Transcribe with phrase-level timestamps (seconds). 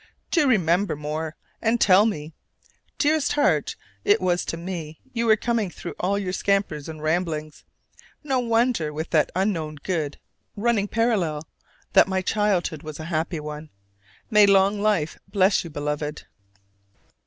[0.31, 2.33] Do remember more, and tell me!
[2.97, 7.63] Dearest heart, it was to me you were coming through all your scampers and ramblings;
[8.23, 10.17] no wonder, with that unknown good
[10.55, 11.47] running parallel,
[11.93, 13.69] that my childhood was a happy one.
[14.31, 16.25] May long life bless you, Beloved!